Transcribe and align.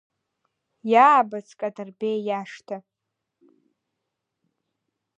Иаабац 0.91 1.47
Кадырбеи 1.59 2.19
иашҭа… 2.27 2.77